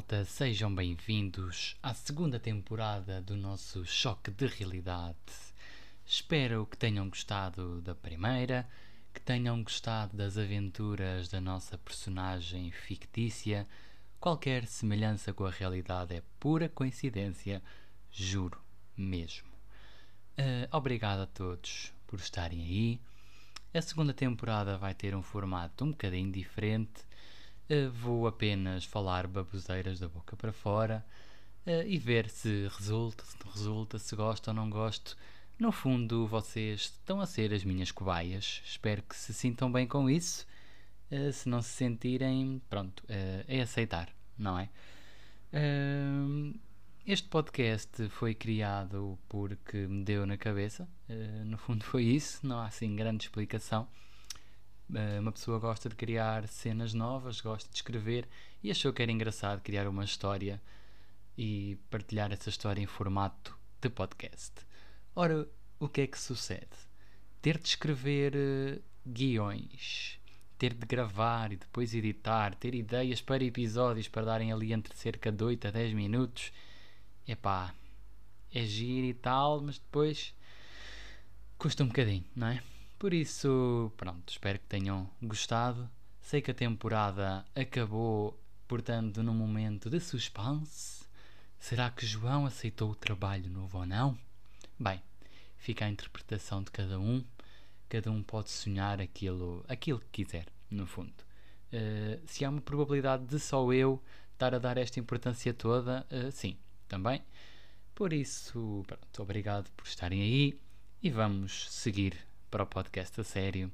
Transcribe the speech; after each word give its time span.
malta, 0.00 0.24
sejam 0.24 0.74
bem-vindos 0.74 1.76
à 1.82 1.92
segunda 1.92 2.40
temporada 2.40 3.20
do 3.20 3.36
nosso 3.36 3.84
Choque 3.84 4.30
de 4.30 4.46
Realidade. 4.46 5.18
Espero 6.06 6.64
que 6.64 6.76
tenham 6.76 7.10
gostado 7.10 7.82
da 7.82 7.94
primeira, 7.94 8.66
que 9.12 9.20
tenham 9.20 9.62
gostado 9.62 10.16
das 10.16 10.38
aventuras 10.38 11.28
da 11.28 11.38
nossa 11.38 11.76
personagem 11.76 12.70
fictícia. 12.70 13.68
Qualquer 14.18 14.66
semelhança 14.66 15.34
com 15.34 15.44
a 15.44 15.50
realidade 15.50 16.14
é 16.14 16.22
pura 16.38 16.66
coincidência, 16.66 17.62
juro 18.10 18.58
mesmo. 18.96 19.50
Uh, 20.38 20.66
obrigado 20.74 21.20
a 21.20 21.26
todos 21.26 21.92
por 22.06 22.18
estarem 22.18 22.62
aí. 22.62 23.00
A 23.74 23.82
segunda 23.82 24.14
temporada 24.14 24.78
vai 24.78 24.94
ter 24.94 25.14
um 25.14 25.22
formato 25.22 25.84
um 25.84 25.90
bocadinho 25.90 26.32
diferente 26.32 27.04
vou 27.92 28.26
apenas 28.26 28.84
falar 28.84 29.26
baboseiras 29.26 30.00
da 30.00 30.08
boca 30.08 30.36
para 30.36 30.52
fora 30.52 31.04
uh, 31.66 31.86
e 31.86 31.98
ver 31.98 32.28
se 32.28 32.68
resulta, 32.76 33.24
se 33.24 33.36
não 33.44 33.52
resulta, 33.52 33.98
se 33.98 34.16
gosto 34.16 34.48
ou 34.48 34.54
não 34.54 34.68
gosto. 34.68 35.16
No 35.58 35.70
fundo, 35.70 36.26
vocês 36.26 36.80
estão 36.80 37.20
a 37.20 37.26
ser 37.26 37.52
as 37.52 37.64
minhas 37.64 37.92
cobaias. 37.92 38.62
Espero 38.64 39.02
que 39.02 39.14
se 39.14 39.32
sintam 39.32 39.70
bem 39.70 39.86
com 39.86 40.08
isso. 40.08 40.46
Uh, 41.12 41.32
se 41.32 41.48
não 41.48 41.62
se 41.62 41.70
sentirem, 41.70 42.60
pronto, 42.68 43.04
é 43.08 43.60
aceitar, 43.60 44.08
não 44.38 44.58
é? 44.58 44.68
este 47.04 47.26
podcast 47.28 48.08
foi 48.10 48.36
criado 48.36 49.18
porque 49.28 49.78
me 49.88 50.04
deu 50.04 50.24
na 50.24 50.36
cabeça. 50.36 50.88
no 51.44 51.58
fundo, 51.58 51.82
foi 51.86 52.04
isso. 52.04 52.46
Não 52.46 52.58
há 52.58 52.66
assim 52.66 52.94
grande 52.94 53.24
explicação. 53.24 53.88
Eh, 54.94 55.20
uma 55.20 55.32
pessoa 55.32 55.58
gosta 55.58 55.88
de 55.88 55.94
criar 55.94 56.46
cenas 56.48 56.92
novas, 56.92 57.40
gosta 57.40 57.70
de 57.70 57.76
escrever 57.76 58.28
e 58.62 58.70
achou 58.70 58.92
que 58.92 59.02
era 59.02 59.12
engraçado 59.12 59.60
criar 59.60 59.86
uma 59.86 60.04
história 60.04 60.60
e 61.38 61.78
partilhar 61.90 62.32
essa 62.32 62.48
história 62.48 62.82
em 62.82 62.86
formato 62.86 63.56
de 63.80 63.88
podcast. 63.88 64.52
Ora, 65.14 65.46
o 65.78 65.88
que 65.88 66.02
é 66.02 66.06
que 66.06 66.18
sucede? 66.18 66.68
Ter 67.40 67.58
de 67.58 67.68
escrever 67.68 68.34
uh, 68.34 68.82
guiões, 69.06 70.18
ter 70.58 70.74
de 70.74 70.86
gravar 70.86 71.52
e 71.52 71.56
depois 71.56 71.94
editar, 71.94 72.54
ter 72.54 72.74
ideias 72.74 73.22
para 73.22 73.44
episódios 73.44 74.08
para 74.08 74.26
darem 74.26 74.52
ali 74.52 74.72
entre 74.72 74.94
cerca 74.96 75.32
de 75.32 75.42
8 75.42 75.68
a 75.68 75.70
10 75.70 75.94
minutos, 75.94 76.52
epá, 77.26 77.74
é 78.52 78.64
giro 78.64 79.06
e 79.06 79.14
tal, 79.14 79.60
mas 79.62 79.78
depois 79.78 80.34
custa 81.56 81.84
um 81.84 81.88
bocadinho, 81.88 82.24
não 82.34 82.48
é? 82.48 82.62
Por 83.00 83.14
isso, 83.14 83.90
pronto, 83.96 84.28
espero 84.28 84.58
que 84.58 84.66
tenham 84.66 85.08
gostado. 85.22 85.88
Sei 86.20 86.42
que 86.42 86.50
a 86.50 86.54
temporada 86.54 87.46
acabou, 87.54 88.38
portanto, 88.68 89.22
num 89.22 89.32
momento 89.32 89.88
de 89.88 89.98
suspense. 89.98 91.06
Será 91.58 91.90
que 91.90 92.04
João 92.04 92.44
aceitou 92.44 92.90
o 92.90 92.94
trabalho 92.94 93.48
novo 93.48 93.78
ou 93.78 93.86
não? 93.86 94.18
Bem, 94.78 95.02
fica 95.56 95.86
a 95.86 95.88
interpretação 95.88 96.62
de 96.62 96.70
cada 96.70 97.00
um. 97.00 97.24
Cada 97.88 98.10
um 98.10 98.22
pode 98.22 98.50
sonhar 98.50 99.00
aquilo, 99.00 99.64
aquilo 99.66 100.00
que 100.00 100.22
quiser, 100.22 100.44
no 100.70 100.86
fundo. 100.86 101.24
Uh, 101.72 102.20
se 102.26 102.44
há 102.44 102.50
uma 102.50 102.60
probabilidade 102.60 103.24
de 103.24 103.40
só 103.40 103.72
eu 103.72 103.98
estar 104.34 104.54
a 104.54 104.58
dar 104.58 104.76
esta 104.76 105.00
importância 105.00 105.54
toda, 105.54 106.06
uh, 106.12 106.30
sim, 106.30 106.54
também. 106.86 107.22
Por 107.94 108.12
isso, 108.12 108.84
pronto, 108.86 109.22
obrigado 109.22 109.70
por 109.70 109.86
estarem 109.86 110.20
aí 110.20 110.60
e 111.02 111.08
vamos 111.08 111.72
seguir 111.72 112.28
para 112.50 112.64
o 112.64 112.66
podcast 112.66 113.20
a 113.20 113.24
sério. 113.24 113.70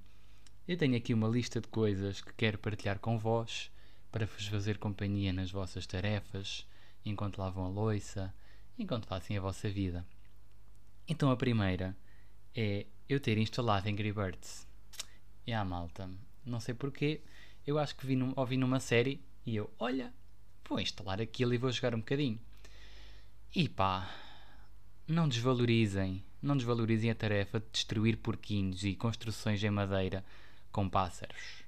Eu 0.68 0.76
tenho 0.76 0.96
aqui 0.96 1.14
uma 1.14 1.28
lista 1.28 1.60
de 1.60 1.68
coisas 1.68 2.20
que 2.20 2.32
quero 2.34 2.58
partilhar 2.58 2.98
com 2.98 3.18
vós 3.18 3.70
para 4.12 4.26
vos 4.26 4.46
fazer 4.46 4.76
companhia 4.76 5.32
nas 5.32 5.50
vossas 5.50 5.86
tarefas, 5.86 6.66
enquanto 7.04 7.38
lavam 7.38 7.64
a 7.64 7.68
louça, 7.68 8.34
enquanto 8.78 9.06
fazem 9.06 9.38
a 9.38 9.40
vossa 9.40 9.68
vida. 9.70 10.06
Então 11.08 11.30
a 11.30 11.36
primeira 11.36 11.96
é 12.54 12.84
eu 13.08 13.18
ter 13.18 13.38
instalado 13.38 13.88
Angry 13.88 14.12
Birds. 14.12 14.66
E 15.46 15.52
a 15.54 15.64
malta, 15.64 16.10
não 16.44 16.60
sei 16.60 16.74
porquê, 16.74 17.22
eu 17.66 17.78
acho 17.78 17.96
que 17.96 18.06
vi 18.06 18.14
num, 18.14 18.34
ouvi 18.36 18.58
numa 18.58 18.80
série 18.80 19.24
e 19.46 19.56
eu, 19.56 19.72
olha, 19.78 20.12
vou 20.68 20.78
instalar 20.78 21.20
aquilo 21.20 21.54
e 21.54 21.58
vou 21.58 21.72
jogar 21.72 21.94
um 21.94 22.00
bocadinho. 22.00 22.38
E 23.54 23.70
pá, 23.70 24.14
não 25.08 25.28
desvalorizem 25.28 26.22
não 26.46 26.56
desvalorizem 26.56 27.10
a 27.10 27.14
tarefa 27.14 27.60
de 27.60 27.66
destruir 27.72 28.16
porquinhos 28.18 28.84
e 28.84 28.94
construções 28.94 29.62
em 29.62 29.70
madeira 29.70 30.24
com 30.72 30.88
pássaros. 30.88 31.64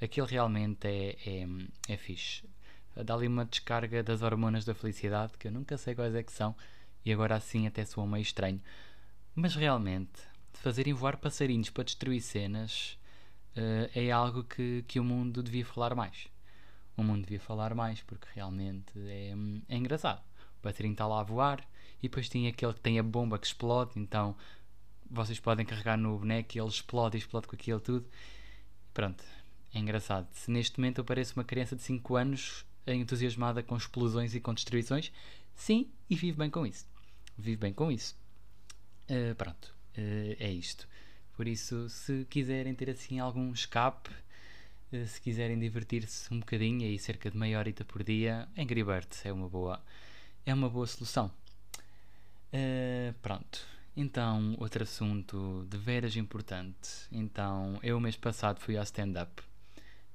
Aquilo 0.00 0.26
realmente 0.26 0.86
é, 0.86 1.16
é, 1.26 1.46
é 1.88 1.96
fixe. 1.96 2.44
Dá 3.04 3.14
ali 3.14 3.26
uma 3.26 3.44
descarga 3.44 4.02
das 4.02 4.22
hormonas 4.22 4.64
da 4.64 4.74
felicidade, 4.74 5.34
que 5.38 5.48
eu 5.48 5.52
nunca 5.52 5.76
sei 5.76 5.94
quais 5.94 6.14
é 6.14 6.22
que 6.22 6.32
são, 6.32 6.56
e 7.04 7.12
agora 7.12 7.36
assim 7.36 7.66
até 7.66 7.84
soa 7.84 8.06
meio 8.06 8.22
estranho. 8.22 8.60
Mas 9.34 9.54
realmente, 9.54 10.22
fazerem 10.54 10.94
voar 10.94 11.18
passarinhos 11.18 11.70
para 11.70 11.84
destruir 11.84 12.20
cenas 12.22 12.98
uh, 13.56 13.90
é 13.94 14.10
algo 14.10 14.44
que, 14.44 14.82
que 14.88 14.98
o 14.98 15.04
mundo 15.04 15.42
devia 15.42 15.64
falar 15.64 15.94
mais. 15.94 16.28
O 16.96 17.02
mundo 17.02 17.22
devia 17.22 17.40
falar 17.40 17.74
mais, 17.74 18.00
porque 18.02 18.26
realmente 18.34 18.92
é, 18.96 19.34
é 19.68 19.76
engraçado. 19.76 20.22
O 20.58 20.62
passarinho 20.62 20.92
está 20.92 21.06
lá 21.06 21.20
a 21.20 21.24
voar, 21.24 21.62
e 21.98 22.08
depois 22.08 22.28
tem 22.28 22.46
aquele 22.46 22.74
que 22.74 22.80
tem 22.80 22.98
a 22.98 23.02
bomba 23.02 23.38
que 23.38 23.46
explode, 23.46 23.92
então 23.96 24.36
vocês 25.10 25.38
podem 25.38 25.64
carregar 25.64 25.96
no 25.96 26.18
boneco 26.18 26.56
e 26.56 26.60
ele 26.60 26.68
explode 26.68 27.16
e 27.16 27.20
explode 27.20 27.46
com 27.46 27.56
aquilo 27.56 27.80
tudo. 27.80 28.06
Pronto, 28.92 29.22
é 29.74 29.78
engraçado. 29.78 30.28
Se 30.32 30.50
neste 30.50 30.78
momento 30.78 30.98
eu 30.98 31.04
pareço 31.04 31.34
uma 31.36 31.44
criança 31.44 31.76
de 31.76 31.82
5 31.82 32.16
anos 32.16 32.64
entusiasmada 32.86 33.62
com 33.62 33.76
explosões 33.76 34.34
e 34.34 34.40
com 34.40 34.54
destruições, 34.54 35.12
sim, 35.54 35.90
e 36.08 36.16
vivo 36.16 36.38
bem 36.38 36.50
com 36.50 36.66
isso. 36.66 36.86
Vivo 37.36 37.60
bem 37.60 37.72
com 37.72 37.90
isso. 37.90 38.16
Uh, 39.10 39.34
pronto, 39.34 39.74
uh, 39.98 40.36
é 40.38 40.50
isto. 40.50 40.88
Por 41.36 41.46
isso, 41.46 41.88
se 41.88 42.26
quiserem 42.30 42.74
ter 42.74 42.90
assim 42.90 43.18
algum 43.18 43.52
escape, 43.52 44.10
uh, 44.92 45.06
se 45.06 45.20
quiserem 45.20 45.58
divertir-se 45.58 46.32
um 46.32 46.40
bocadinho, 46.40 46.86
aí 46.86 46.98
cerca 46.98 47.30
de 47.30 47.36
meia 47.36 47.58
horita 47.58 47.84
por 47.84 48.02
dia, 48.02 48.48
Angry 48.56 48.82
Birds 48.82 49.24
é 49.26 49.32
uma 49.32 49.48
boa, 49.48 49.82
é 50.44 50.54
uma 50.54 50.68
boa 50.70 50.86
solução. 50.86 51.30
Uh, 52.56 53.12
pronto. 53.20 53.66
Então, 53.94 54.54
outro 54.58 54.82
assunto 54.82 55.66
de 55.68 55.76
veras 55.76 56.16
importante. 56.16 56.90
Então, 57.12 57.78
eu 57.82 58.00
mês 58.00 58.16
passado 58.16 58.60
fui 58.60 58.76
ao 58.76 58.82
stand-up. 58.82 59.42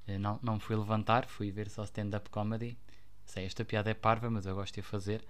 Uh, 0.08 0.18
não, 0.18 0.40
não 0.42 0.58
fui 0.58 0.74
levantar, 0.74 1.26
fui 1.26 1.52
ver 1.52 1.70
só 1.70 1.84
stand-up 1.84 2.28
comedy. 2.30 2.76
Sei, 3.24 3.44
esta 3.44 3.64
piada 3.64 3.90
é 3.90 3.94
parva, 3.94 4.28
mas 4.28 4.46
eu 4.46 4.54
gosto 4.54 4.74
de 4.74 4.82
fazer. 4.82 5.24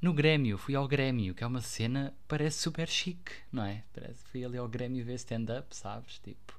No 0.00 0.14
Grêmio, 0.14 0.56
fui 0.56 0.74
ao 0.74 0.86
Grêmio, 0.86 1.34
que 1.34 1.44
é 1.44 1.46
uma 1.46 1.60
cena, 1.60 2.14
parece 2.26 2.58
super 2.58 2.88
chique, 2.88 3.32
não 3.52 3.64
é? 3.64 3.82
Parece 3.92 4.24
fui 4.24 4.44
ali 4.44 4.56
ao 4.56 4.68
Grêmio 4.68 5.04
ver 5.04 5.14
stand-up, 5.14 5.76
sabes? 5.76 6.18
Tipo. 6.20 6.58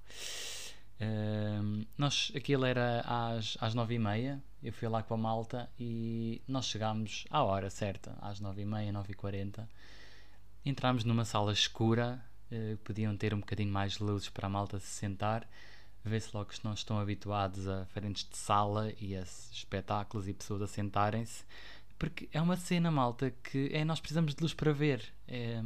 Nós, 1.97 2.31
aquilo 2.35 2.65
era 2.65 3.01
às, 3.01 3.57
às 3.59 3.73
nove 3.73 3.95
e 3.95 3.99
meia, 3.99 4.41
eu 4.61 4.71
fui 4.71 4.87
lá 4.87 5.01
com 5.01 5.15
a 5.15 5.17
malta 5.17 5.69
e 5.79 6.41
nós 6.47 6.65
chegámos 6.65 7.25
à 7.29 7.43
hora 7.43 7.69
certa, 7.69 8.15
às 8.21 8.39
nove 8.39 8.61
e 8.61 8.65
meia, 8.65 8.91
nove 8.91 9.13
e 9.13 9.15
quarenta. 9.15 9.67
Entramos 10.63 11.03
numa 11.03 11.25
sala 11.25 11.51
escura, 11.51 12.23
uh, 12.51 12.77
podiam 12.77 13.17
ter 13.17 13.33
um 13.33 13.39
bocadinho 13.39 13.71
mais 13.71 13.93
de 13.93 14.03
luzes 14.03 14.29
para 14.29 14.45
a 14.45 14.49
malta 14.49 14.79
se 14.79 14.87
sentar, 14.87 15.47
ver-se 16.03 16.29
logo 16.35 16.49
que 16.49 16.63
não 16.63 16.73
estão 16.73 16.99
habituados 16.99 17.67
a 17.67 17.85
frentes 17.85 18.27
de 18.29 18.37
sala 18.37 18.91
e 18.99 19.15
a 19.15 19.21
espetáculos 19.21 20.27
e 20.27 20.33
pessoas 20.33 20.61
a 20.61 20.67
sentarem-se, 20.67 21.43
porque 21.97 22.29
é 22.31 22.41
uma 22.41 22.57
cena, 22.57 22.91
malta, 22.91 23.31
que 23.43 23.69
é 23.73 23.83
nós 23.83 23.99
precisamos 23.99 24.35
de 24.35 24.41
luz 24.41 24.53
para 24.53 24.71
ver. 24.71 25.03
É, 25.27 25.61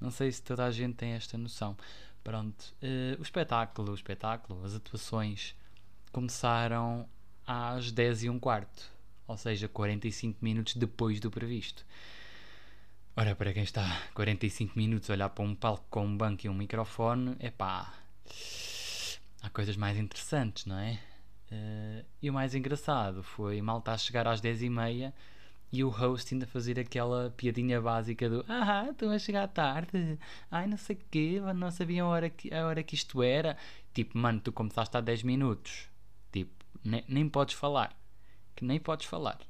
não 0.00 0.10
sei 0.10 0.32
se 0.32 0.42
toda 0.42 0.64
a 0.64 0.70
gente 0.70 0.94
tem 0.94 1.12
esta 1.12 1.38
noção. 1.38 1.76
Pronto, 2.22 2.74
uh, 2.82 3.18
o 3.18 3.22
espetáculo, 3.22 3.92
o 3.92 3.94
espetáculo, 3.94 4.64
as 4.64 4.74
atuações 4.74 5.56
começaram 6.12 7.08
às 7.46 7.90
10 7.90 8.24
e 8.24 8.30
um 8.30 8.38
quarto, 8.38 8.90
ou 9.26 9.36
seja, 9.36 9.68
45 9.68 10.38
minutos 10.44 10.74
depois 10.76 11.18
do 11.18 11.30
previsto. 11.30 11.84
Ora, 13.16 13.34
para 13.34 13.52
quem 13.52 13.62
está 13.62 14.00
45 14.14 14.78
minutos 14.78 15.10
a 15.10 15.14
olhar 15.14 15.28
para 15.30 15.44
um 15.44 15.54
palco 15.54 15.84
com 15.90 16.06
um 16.06 16.16
banco 16.16 16.46
e 16.46 16.48
um 16.48 16.54
microfone, 16.54 17.36
é 17.40 17.50
pá, 17.50 17.92
há 19.42 19.50
coisas 19.50 19.76
mais 19.76 19.98
interessantes, 19.98 20.64
não 20.64 20.78
é? 20.78 21.00
Uh, 21.50 22.04
e 22.22 22.30
o 22.30 22.32
mais 22.32 22.54
engraçado 22.54 23.22
foi 23.22 23.60
mal 23.60 23.80
estar 23.80 23.92
a 23.92 23.98
chegar 23.98 24.26
às 24.26 24.40
10 24.40 24.62
e 24.62 24.70
meia 24.70 25.14
e 25.72 25.82
o 25.82 25.88
host 25.88 26.34
ainda 26.34 26.46
fazer 26.46 26.78
aquela 26.78 27.30
piadinha 27.30 27.80
básica 27.80 28.28
do 28.28 28.44
Ah, 28.48 28.88
estão 28.90 29.10
a 29.10 29.18
chegar 29.18 29.48
tarde, 29.48 30.18
ai 30.50 30.66
não 30.66 30.76
sei 30.76 30.96
o 30.96 31.00
quê, 31.10 31.40
não 31.54 31.70
sabiam 31.70 32.08
a 32.08 32.10
hora, 32.10 32.30
que, 32.30 32.52
a 32.52 32.66
hora 32.66 32.82
que 32.82 32.94
isto 32.94 33.22
era. 33.22 33.56
Tipo, 33.94 34.18
mano, 34.18 34.40
tu 34.40 34.52
começaste 34.52 34.96
há 34.96 35.00
10 35.00 35.22
minutos, 35.22 35.88
tipo, 36.30 36.52
nem, 36.84 37.04
nem 37.08 37.28
podes 37.28 37.54
falar, 37.54 37.96
que 38.54 38.64
nem 38.64 38.78
podes 38.78 39.06
falar. 39.06 39.40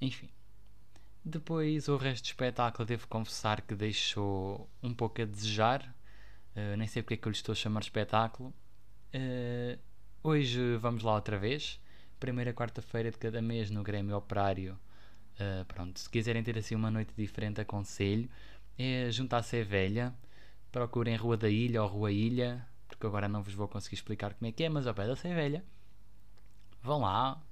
Enfim. 0.00 0.28
Depois, 1.24 1.88
o 1.88 1.96
resto 1.96 2.22
do 2.24 2.26
espetáculo, 2.26 2.86
devo 2.86 3.08
confessar 3.08 3.60
que 3.62 3.74
deixou 3.74 4.70
um 4.80 4.94
pouco 4.94 5.22
a 5.22 5.24
desejar. 5.24 5.82
Uh, 6.54 6.76
nem 6.76 6.86
sei 6.86 7.02
porque 7.02 7.14
é 7.14 7.16
que 7.16 7.26
eu 7.26 7.30
lhe 7.32 7.36
estou 7.36 7.52
a 7.52 7.56
chamar 7.56 7.80
espetáculo. 7.80 8.54
Uh, 9.12 9.78
hoje 10.22 10.76
vamos 10.76 11.02
lá 11.02 11.14
outra 11.14 11.36
vez 11.36 11.80
primeira 12.18 12.52
quarta-feira 12.52 13.10
de 13.10 13.18
cada 13.18 13.42
mês 13.42 13.70
no 13.70 13.82
Grêmio 13.82 14.16
Operário. 14.16 14.78
Uh, 15.36 15.64
pronto, 15.66 15.98
se 15.98 16.08
quiserem 16.08 16.42
ter 16.42 16.56
assim 16.56 16.74
uma 16.74 16.90
noite 16.90 17.12
diferente, 17.16 17.60
aconselho. 17.60 18.28
É 18.78 19.10
juntar-se 19.10 19.60
a 19.60 19.64
velha. 19.64 20.14
Procurem 20.72 21.16
Rua 21.16 21.36
da 21.36 21.48
Ilha 21.48 21.82
ou 21.82 21.88
Rua 21.88 22.12
Ilha, 22.12 22.66
porque 22.88 23.06
agora 23.06 23.28
não 23.28 23.42
vos 23.42 23.54
vou 23.54 23.68
conseguir 23.68 23.96
explicar 23.96 24.34
como 24.34 24.48
é 24.48 24.52
que 24.52 24.64
é, 24.64 24.68
mas 24.68 24.86
ao 24.86 24.94
pé 24.94 25.06
da 25.06 25.14
Velha. 25.14 25.64
Vão 26.82 27.00
lá, 27.00 27.42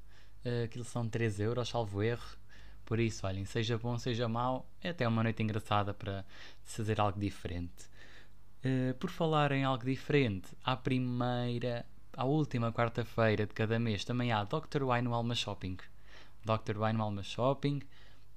uh, 0.44 0.64
aquilo 0.64 0.84
são 0.84 1.08
3 1.08 1.40
euros, 1.40 1.68
salvo 1.68 2.02
erro. 2.02 2.36
Por 2.84 3.00
isso, 3.00 3.26
olhem, 3.26 3.44
seja 3.46 3.78
bom, 3.78 3.98
seja 3.98 4.28
mau, 4.28 4.68
é 4.82 4.90
até 4.90 5.08
uma 5.08 5.22
noite 5.22 5.42
engraçada 5.42 5.94
para 5.94 6.24
fazer 6.62 7.00
algo 7.00 7.18
diferente. 7.18 7.88
Uh, 8.64 8.94
por 8.94 9.10
falar 9.10 9.52
em 9.52 9.64
algo 9.64 9.84
diferente, 9.84 10.48
à 10.64 10.76
primeira, 10.76 11.86
à 12.14 12.24
última 12.24 12.72
quarta-feira 12.72 13.46
de 13.46 13.54
cada 13.54 13.78
mês 13.78 14.04
também 14.04 14.32
há 14.32 14.44
Dr. 14.44 14.82
Wine 14.82 15.02
no 15.02 15.14
Alma 15.14 15.34
Shopping. 15.34 15.78
Dr. 16.44 16.78
Wine 16.78 16.98
no 16.98 17.04
Alma 17.04 17.22
Shopping. 17.22 17.80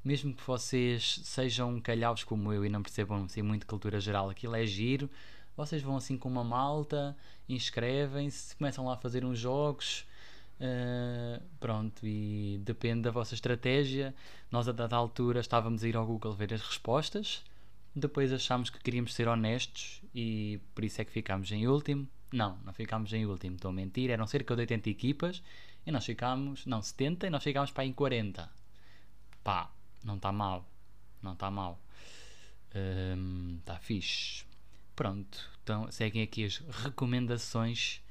Mesmo 0.04 0.34
que 0.34 0.46
vocês 0.46 1.20
sejam 1.24 1.80
calhaus 1.82 2.24
como 2.24 2.54
eu 2.54 2.66
e 2.66 2.70
não 2.70 2.82
percebam 2.82 3.26
assim, 3.26 3.42
muito 3.42 3.68
cultura 3.68 4.00
geral, 4.00 4.30
aquilo 4.30 4.56
é 4.56 4.66
giro. 4.66 5.10
Vocês 5.56 5.82
vão 5.82 5.98
assim 5.98 6.18
com 6.18 6.30
uma 6.30 6.44
malta, 6.44 7.18
inscrevem-se, 7.50 8.56
começam 8.56 8.86
lá 8.86 8.94
a 8.94 8.98
fazer 8.98 9.26
uns 9.26 9.40
jogos, 9.40 10.06
Uh, 10.60 11.40
pronto, 11.60 12.04
e 12.04 12.60
depende 12.64 13.04
da 13.04 13.12
vossa 13.12 13.36
estratégia. 13.36 14.14
Nós, 14.52 14.68
a 14.68 14.72
dada 14.72 14.96
altura, 14.96 15.40
estávamos 15.40 15.84
a 15.84 15.88
ir 15.88 15.96
ao 15.96 16.06
Google 16.06 16.34
ver 16.34 16.54
as 16.54 16.62
respostas. 16.62 17.44
Depois 17.96 18.34
achámos 18.34 18.70
que 18.70 18.80
queríamos 18.80 19.14
ser 19.14 19.28
honestos 19.28 20.02
e 20.14 20.60
por 20.74 20.84
isso 20.84 21.02
é 21.02 21.06
que 21.06 21.12
ficámos 21.12 21.52
em 21.52 21.68
último. 21.68 22.08
Não, 22.32 22.58
não 22.66 22.74
ficámos 22.74 23.14
em 23.14 23.26
último, 23.26 23.56
estou 23.56 23.70
a 23.70 23.74
mentir. 23.74 24.10
Eram 24.10 24.28
cerca 24.28 24.56
de 24.56 24.62
80 24.62 24.90
equipas 24.90 25.42
e 25.88 25.92
nós 25.92 26.06
ficámos, 26.06 26.68
não, 26.68 26.82
70 26.82 27.26
e 27.26 27.30
nós 27.32 27.44
ficámos 27.44 27.72
para 27.72 27.86
em 27.86 27.94
40. 27.94 28.48
Pá, 29.44 29.72
não 30.04 30.18
está 30.18 30.32
mal. 30.32 30.64
Não 31.24 31.34
está 31.34 31.50
mal. 31.50 31.80
Está 32.68 33.74
um, 33.74 33.80
fixe. 33.80 34.46
Pronto, 34.96 35.50
então 35.64 35.92
seguem 35.92 36.22
aqui 36.22 36.46
as 36.46 36.58
recomendações 36.58 38.02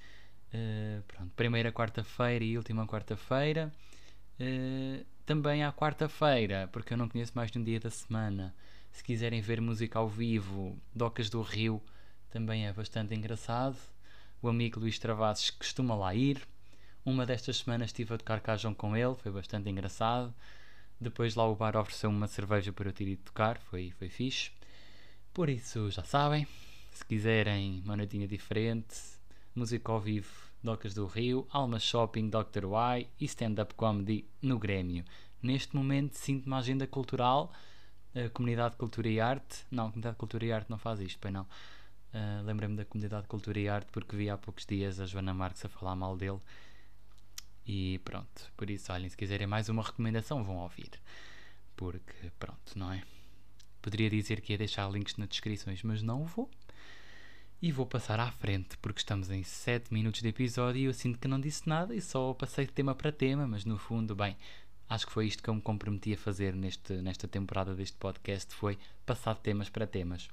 Uh, 0.56 1.02
pronto, 1.02 1.32
primeira 1.34 1.72
quarta-feira 1.72 2.44
e 2.44 2.56
última 2.56 2.86
quarta-feira. 2.86 3.72
Uh, 4.40 5.04
também 5.24 5.64
à 5.64 5.72
quarta-feira, 5.72 6.68
porque 6.72 6.92
eu 6.94 6.96
não 6.96 7.08
conheço 7.08 7.32
mais 7.34 7.50
de 7.50 7.58
um 7.58 7.64
dia 7.64 7.80
da 7.80 7.90
semana. 7.90 8.54
Se 8.92 9.02
quiserem 9.02 9.40
ver 9.40 9.60
música 9.60 9.98
ao 9.98 10.08
vivo, 10.08 10.78
Docas 10.94 11.28
do 11.28 11.42
Rio 11.42 11.82
também 12.30 12.66
é 12.66 12.72
bastante 12.72 13.14
engraçado. 13.14 13.76
O 14.40 14.48
amigo 14.48 14.80
Luís 14.80 14.98
Travassos 14.98 15.50
costuma 15.50 15.94
lá 15.94 16.14
ir. 16.14 16.46
Uma 17.06 17.24
destas 17.24 17.58
semanas 17.58 17.90
estive 17.90 18.14
a 18.14 18.18
tocar 18.18 18.40
cajão 18.40 18.74
com 18.74 18.96
ele, 18.96 19.14
foi 19.14 19.30
bastante 19.30 19.70
engraçado. 19.70 20.34
Depois 21.00 21.36
lá 21.36 21.48
o 21.48 21.54
bar 21.54 21.76
ofereceu 21.76 22.10
uma 22.10 22.26
cerveja 22.26 22.72
para 22.72 22.88
eu 22.88 22.92
ter 22.92 23.06
ido 23.06 23.22
tocar, 23.22 23.58
foi, 23.58 23.92
foi 23.92 24.08
fixe. 24.08 24.50
Por 25.32 25.48
isso, 25.48 25.88
já 25.88 26.02
sabem, 26.02 26.48
se 26.90 27.04
quiserem 27.04 27.80
uma 27.84 27.96
noitinha 27.96 28.26
diferente, 28.26 28.96
música 29.54 29.92
ao 29.92 30.00
vivo, 30.00 30.28
Docas 30.60 30.94
do 30.94 31.06
Rio, 31.06 31.46
Alma 31.52 31.78
Shopping, 31.78 32.28
Dr. 32.28 32.64
Y 32.64 33.06
e 33.20 33.24
stand-up 33.26 33.74
comedy 33.74 34.24
no 34.42 34.58
Grêmio. 34.58 35.04
Neste 35.40 35.76
momento 35.76 36.14
sinto 36.14 36.46
uma 36.46 36.58
agenda 36.58 36.88
cultural, 36.88 37.52
a 38.16 38.28
Comunidade 38.30 38.72
de 38.72 38.78
Cultura 38.78 39.08
e 39.08 39.20
Arte. 39.20 39.64
Não, 39.70 39.84
a 39.84 39.90
Comunidade 39.90 40.14
de 40.16 40.18
Cultura 40.18 40.44
e 40.44 40.50
Arte 40.50 40.68
não 40.68 40.78
faz 40.78 40.98
isto, 40.98 41.20
pois 41.20 41.32
não. 41.32 41.44
Uh, 42.12 42.42
Lembrei-me 42.44 42.74
da 42.74 42.84
Comunidade 42.84 43.22
de 43.22 43.28
Cultura 43.28 43.60
e 43.60 43.68
Arte 43.68 43.92
porque 43.92 44.16
vi 44.16 44.28
há 44.28 44.36
poucos 44.36 44.66
dias 44.66 44.98
a 44.98 45.06
Joana 45.06 45.32
Marques 45.32 45.64
a 45.64 45.68
falar 45.68 45.94
mal 45.94 46.16
dele. 46.16 46.40
E 47.66 47.98
pronto, 48.04 48.52
por 48.56 48.70
isso, 48.70 48.92
olhem, 48.92 49.08
se 49.08 49.16
quiserem 49.16 49.46
mais 49.46 49.68
uma 49.68 49.82
recomendação, 49.82 50.44
vão 50.44 50.58
ouvir. 50.58 50.90
Porque, 51.74 52.30
pronto, 52.38 52.78
não 52.78 52.92
é? 52.92 53.02
Poderia 53.82 54.08
dizer 54.08 54.40
que 54.40 54.52
ia 54.52 54.58
deixar 54.58 54.88
links 54.90 55.16
nas 55.16 55.28
descrições, 55.28 55.82
mas 55.82 56.00
não 56.00 56.24
vou. 56.24 56.48
E 57.60 57.72
vou 57.72 57.84
passar 57.84 58.20
à 58.20 58.30
frente, 58.30 58.76
porque 58.78 59.00
estamos 59.00 59.30
em 59.30 59.42
7 59.42 59.92
minutos 59.92 60.22
de 60.22 60.28
episódio 60.28 60.80
e 60.80 60.84
eu 60.84 60.94
sinto 60.94 61.18
que 61.18 61.26
não 61.26 61.40
disse 61.40 61.68
nada 61.68 61.94
e 61.94 62.00
só 62.00 62.32
passei 62.34 62.66
de 62.66 62.72
tema 62.72 62.94
para 62.94 63.10
tema, 63.10 63.46
mas 63.48 63.64
no 63.64 63.78
fundo, 63.78 64.14
bem, 64.14 64.36
acho 64.88 65.06
que 65.06 65.12
foi 65.12 65.26
isto 65.26 65.42
que 65.42 65.50
eu 65.50 65.54
me 65.54 65.62
comprometi 65.62 66.12
a 66.12 66.18
fazer 66.18 66.54
neste, 66.54 66.92
nesta 66.94 67.26
temporada 67.26 67.74
deste 67.74 67.96
podcast, 67.96 68.54
foi 68.54 68.78
passar 69.04 69.34
de 69.34 69.40
temas 69.40 69.68
para 69.68 69.86
temas. 69.86 70.28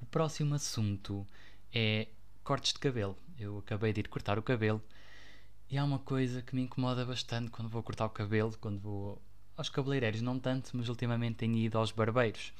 O 0.00 0.06
próximo 0.06 0.54
assunto 0.54 1.26
é 1.72 2.06
cortes 2.44 2.72
de 2.72 2.78
cabelo. 2.78 3.18
Eu 3.38 3.58
acabei 3.58 3.92
de 3.92 4.00
ir 4.00 4.08
cortar 4.08 4.38
o 4.38 4.42
cabelo 4.42 4.82
e 5.70 5.78
há 5.78 5.84
uma 5.84 5.98
coisa 5.98 6.42
que 6.42 6.54
me 6.54 6.62
incomoda 6.62 7.04
bastante 7.04 7.50
quando 7.50 7.68
vou 7.68 7.82
cortar 7.82 8.06
o 8.06 8.10
cabelo, 8.10 8.56
quando 8.60 8.78
vou 8.80 9.22
aos 9.56 9.68
cabeleireiros, 9.68 10.20
não 10.20 10.38
tanto, 10.38 10.70
mas 10.74 10.88
ultimamente 10.88 11.36
tenho 11.36 11.56
ido 11.56 11.78
aos 11.78 11.92
barbeiros. 11.92 12.52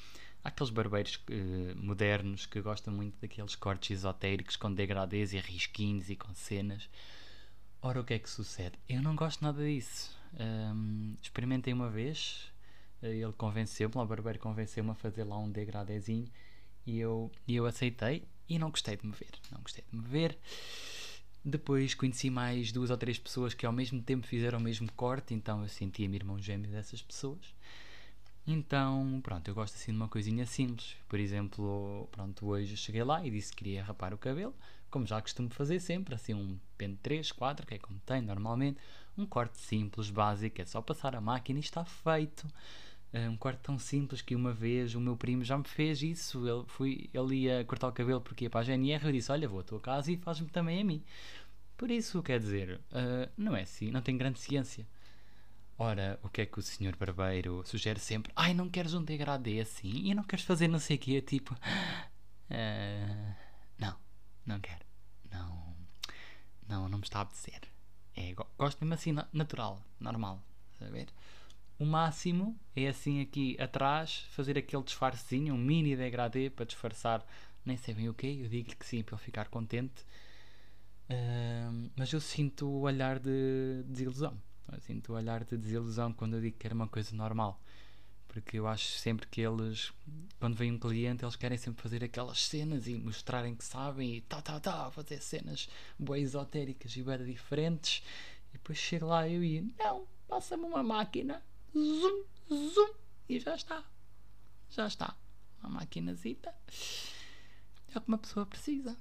Há 0.43 0.49
aqueles 0.49 0.71
barbeiros 0.71 1.17
uh, 1.17 1.77
modernos 1.77 2.47
que 2.47 2.61
gostam 2.61 2.93
muito 2.93 3.19
daqueles 3.21 3.57
cortes 3.57 3.99
esotéricos 3.99 4.57
com 4.57 4.73
degradês 4.73 5.33
e 5.33 5.39
risquinhos 5.39 6.11
e 6.11 6.17
com 6.17 6.33
cenas. 6.35 6.89
Ora, 7.81 8.01
o 8.01 8.05
que 8.05 8.15
é 8.15 8.19
que 8.19 8.31
sucede? 8.31 8.79
Eu 8.89 9.03
não 9.03 9.17
gosto 9.17 9.43
nada 9.43 9.65
disso. 9.65 10.17
Um, 10.39 11.17
experimentei 11.21 11.73
uma 11.73 11.91
vez, 11.91 12.51
eh, 13.03 13.17
ele 13.17 13.33
convenceu-me, 13.33 13.95
o 13.97 14.07
barbeiro 14.07 14.39
convenceu-me 14.39 14.91
a 14.91 14.95
fazer 14.95 15.25
lá 15.25 15.39
um 15.39 15.51
degradézinho 15.51 16.29
e 16.87 16.99
eu, 16.99 17.31
e 17.47 17.57
eu 17.57 17.67
aceitei 17.67 18.25
e 18.49 18.59
não 18.59 18.71
gostei 18.71 18.97
de 18.97 19.07
me 19.07 19.13
ver. 19.13 19.33
Não 19.51 19.61
gostei 19.61 19.85
de 19.91 19.97
me 19.97 20.07
ver. 20.07 20.39
Depois 21.45 21.95
conheci 21.95 22.31
mais 22.31 22.73
duas 22.73 22.91
ou 22.91 22.97
três 22.97 23.19
pessoas 23.19 23.53
que 23.53 23.67
ao 23.67 23.73
mesmo 23.73 24.01
tempo 24.01 24.27
fizeram 24.27 24.59
o 24.59 24.63
mesmo 24.63 24.91
corte, 24.93 25.35
então 25.35 25.63
eu 25.63 25.69
sentia-me 25.69 26.17
irmão 26.17 26.39
gêmeo 26.39 26.71
dessas 26.71 27.03
pessoas. 27.03 27.55
Então, 28.47 29.21
pronto, 29.23 29.49
eu 29.49 29.55
gosto 29.55 29.75
assim 29.75 29.93
de 29.93 29.97
uma 29.97 30.09
coisinha 30.09 30.47
simples. 30.47 30.97
Por 31.09 31.19
exemplo, 31.19 32.09
pronto, 32.11 32.47
hoje 32.47 32.77
cheguei 32.77 33.03
lá 33.03 33.27
e 33.27 33.31
disse 33.31 33.51
que 33.51 33.59
queria 33.59 33.83
rapar 33.83 34.15
o 34.15 34.19
cabelo, 34.19 34.55
como 34.91 35.07
já 35.07 35.21
costumo 35.21 35.51
fazer 35.51 35.81
sempre, 35.81 36.15
assim 36.15 36.35
um 36.35 36.59
pente 36.79 36.99
3, 37.03 37.33
4, 37.33 37.67
que 37.67 37.75
é 37.75 37.79
como 37.79 37.99
tem 38.01 38.23
normalmente. 38.23 38.79
Um 39.17 39.27
corte 39.27 39.59
simples, 39.59 40.11
básico, 40.11 40.61
é 40.61 40.65
só 40.65 40.83
passar 40.83 41.15
a 41.15 41.21
máquina 41.21 41.59
e 41.59 41.63
está 41.63 41.85
feito. 41.85 42.47
Eh, 43.15 43.29
um 43.29 43.37
corte 43.37 43.61
tão 43.63 43.79
simples 43.79 44.21
que 44.21 44.35
uma 44.35 44.53
vez 44.53 44.97
o 44.97 45.01
meu 45.01 45.17
primo 45.17 45.45
já 45.45 45.57
me 45.57 45.63
fez 45.63 46.03
isso. 46.03 46.49
Ele, 46.49 46.65
fui, 46.67 47.09
ele 47.15 47.37
ia 47.37 47.65
cortar 47.65 47.87
o 47.87 47.93
cabelo 47.93 48.21
porque 48.21 48.45
ia 48.45 48.51
para 48.51 48.61
a 48.61 48.65
GNR. 48.65 49.07
Eu 49.07 49.13
disse: 49.13 49.31
Olha, 49.31 49.49
vou 49.49 49.61
à 49.61 49.63
tua 49.63 49.79
casa 49.81 50.11
e 50.11 50.17
faz-me 50.17 50.49
também 50.49 50.81
a 50.81 50.85
mim. 50.85 51.01
Por 51.77 51.91
isso, 51.93 52.23
quer 52.25 52.41
dizer, 52.41 52.81
uh, 52.91 53.31
não 53.37 53.55
é 53.57 53.63
assim, 53.63 53.91
não 53.91 54.03
tem 54.03 54.17
grande 54.17 54.41
ciência. 54.41 54.87
Ora, 55.79 56.19
o 56.23 56.29
que 56.29 56.43
é 56.43 56.47
que 56.47 56.59
o 56.59 56.63
senhor 56.63 56.97
barbeiro 56.97 57.63
sugere 57.67 58.01
sempre? 58.01 58.33
Ai, 58.35 58.55
não 58.55 58.69
queres 58.69 58.95
um 58.95 59.03
degradê 59.03 59.61
assim? 59.61 59.91
E 59.91 60.15
não 60.15 60.25
queres 60.25 60.45
fazer 60.45 60.69
não 60.69 60.79
sei 60.79 60.97
o 60.97 60.99
quê? 60.99 61.21
Tipo, 61.21 61.55
uh, 61.55 63.35
não, 63.79 63.97
não 64.47 64.61
quero. 64.61 64.85
Não, 65.31 65.77
não, 66.69 66.89
não 66.89 66.99
me 66.99 67.05
está 67.05 67.21
a 67.21 67.23
apetecer. 67.23 67.61
É, 68.17 68.35
gosto 68.59 68.81
mesmo 68.81 68.95
assim, 68.95 69.15
natural, 69.33 69.81
normal. 70.01 70.43
Saber? 70.79 71.09
O 71.79 71.85
máximo 71.85 72.59
é 72.75 72.89
assim 72.89 73.21
aqui 73.21 73.57
atrás, 73.61 74.27
fazer 74.31 74.57
aquele 74.57 74.83
disfarcezinho, 74.83 75.55
um 75.55 75.59
mini 75.59 75.97
degradê 75.97 76.49
para 76.49 76.65
disfarçar 76.65 77.27
nem 77.65 77.77
sei 77.77 77.95
bem 77.95 78.09
o 78.09 78.15
que. 78.15 78.27
Eu 78.27 78.49
digo-lhe 78.49 78.77
que 78.77 78.87
sim 78.87 79.03
para 79.03 79.17
ele 79.17 79.25
ficar 79.25 79.49
contente. 79.49 80.05
Uh, 81.09 81.91
mas 81.97 82.13
eu 82.13 82.21
sinto 82.21 82.67
o 82.67 82.81
olhar 82.83 83.19
de 83.19 83.83
desilusão. 83.87 84.37
Sinto 84.81 85.13
o 85.13 85.17
olhar 85.17 85.45
de 85.45 85.57
desilusão 85.57 86.13
quando 86.13 86.35
eu 86.37 86.41
digo 86.41 86.57
que 86.59 86.67
era 86.67 86.75
uma 86.75 86.89
coisa 86.89 87.15
normal. 87.15 87.61
Porque 88.29 88.59
eu 88.59 88.67
acho 88.67 88.99
sempre 88.99 89.27
que 89.29 89.41
eles, 89.41 89.93
quando 90.41 90.57
vem 90.57 90.73
um 90.73 90.79
cliente, 90.79 91.25
eles 91.25 91.37
querem 91.37 91.57
sempre 91.57 91.83
fazer 91.83 92.03
aquelas 92.03 92.45
cenas 92.47 92.89
e 92.89 92.95
mostrarem 92.95 93.55
que 93.55 93.65
sabem 93.65 94.17
e 94.17 94.21
tá, 94.23 94.43
tá, 94.43 94.59
tá, 94.59 94.91
fazer 94.91 95.21
cenas 95.21 95.69
boas 95.99 96.23
esotéricas 96.23 96.97
e 96.97 97.03
bem 97.03 97.25
diferentes. 97.25 98.03
E 98.51 98.55
depois 98.55 98.79
chego 98.79 99.07
lá 99.07 99.29
eu 99.29 99.45
e 99.45 99.73
não, 99.79 100.07
passa-me 100.27 100.65
uma 100.65 100.83
máquina, 100.83 101.43
zoom, 101.75 102.25
zoom, 102.49 102.95
e 103.29 103.39
já 103.39 103.55
está. 103.55 103.85
Já 104.71 104.87
está. 104.87 105.17
Uma 105.61 105.81
maquinazita. 105.81 106.55
É 107.95 107.99
o 107.99 108.01
que 108.01 108.09
uma 108.09 108.19
pessoa 108.19 108.47
precisa, 108.47 108.97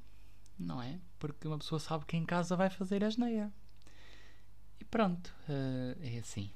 não 0.57 0.81
é? 0.81 0.99
Porque 1.19 1.47
uma 1.47 1.57
pessoa 1.57 1.79
sabe 1.79 2.05
que 2.05 2.17
em 2.17 2.25
casa 2.25 2.55
vai 2.55 2.69
fazer 2.69 3.03
a 3.03 3.09
geneia. 3.09 3.51
E 4.79 4.85
pronto, 4.85 5.33
uh, 5.49 5.97
é 6.01 6.19
assim. 6.19 6.51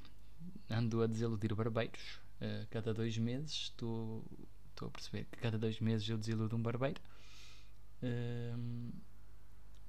Ando 0.69 1.01
a 1.01 1.07
desiludir 1.07 1.53
barbeiros. 1.55 2.19
Uh, 2.39 2.67
cada 2.69 2.93
dois 2.93 3.17
meses 3.17 3.51
estou, 3.51 4.23
estou 4.69 4.87
a 4.89 4.91
perceber 4.91 5.25
que 5.25 5.37
cada 5.39 5.57
dois 5.57 5.79
meses 5.79 6.07
eu 6.07 6.17
desiludo 6.17 6.55
um 6.55 6.61
barbeiro. 6.61 7.01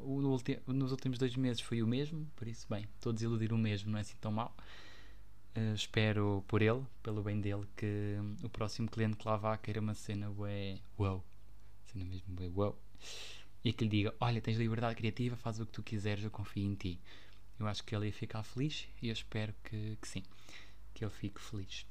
Ulti 0.01 0.61
nos 0.67 0.93
últimos 0.93 1.19
dois 1.19 1.35
meses 1.37 1.61
foi 1.61 1.83
o 1.83 1.87
mesmo, 1.87 2.27
por 2.37 2.47
isso, 2.47 2.67
bem, 2.69 2.87
estou 2.95 3.11
a 3.11 3.15
desiludir 3.15 3.53
o 3.53 3.59
mesmo, 3.59 3.91
não 3.91 3.99
é 3.99 4.03
assim 4.03 4.17
tão 4.21 4.31
mal. 4.31 4.57
Uh, 5.59 5.75
espero 5.75 6.45
por 6.47 6.62
ele, 6.62 6.85
pelo 7.03 7.23
bem 7.23 7.41
dele, 7.41 7.67
que 7.77 8.17
o 8.45 8.49
próximo 8.49 8.88
cliente 8.88 9.17
que 9.17 9.27
lá 9.27 9.37
vá 9.37 9.57
queira 9.57 9.81
uma 9.81 9.95
cena 9.95 10.31
ué, 10.31 10.79
wow, 10.97 11.25
cena 11.87 12.05
mesmo 12.05 12.41
ué, 12.41 12.49
wow, 12.49 12.79
e 13.65 13.73
que 13.73 13.85
lhe 13.85 13.91
diga: 13.91 14.15
Olha, 14.21 14.41
tens 14.41 14.57
liberdade 14.57 14.95
criativa, 14.95 15.37
faz 15.37 15.59
o 15.59 15.67
que 15.67 15.73
tu 15.73 15.83
quiseres, 15.83 16.23
eu 16.23 16.31
confio 16.31 16.65
em 16.65 16.75
ti. 16.75 17.00
Eu 17.59 17.67
acho 17.67 17.83
que 17.83 17.95
ele 17.95 18.07
ia 18.07 18.12
ficar 18.12 18.45
feliz 18.45 18.87
e 19.03 19.09
eu 19.09 19.12
espero 19.12 19.53
que, 19.65 19.99
que 20.00 20.07
sim, 20.07 20.23
que 20.95 21.05
ele 21.05 21.11
fique 21.11 21.41
feliz. 21.41 21.85